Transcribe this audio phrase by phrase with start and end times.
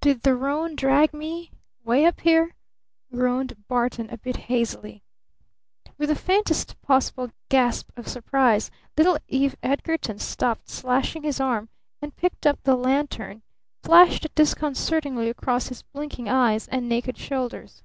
[0.00, 1.50] "Did the roan drag me
[1.82, 2.54] 'way up here?"
[3.12, 5.02] groaned Barton a bit hazily.
[5.98, 11.68] With the faintest possible gasp of surprise little Eve Edgarton stopped slashing his arm
[12.00, 13.42] and, picking up the lantern,
[13.82, 17.82] flashed it disconcertingly across his blinking eyes and naked shoulders.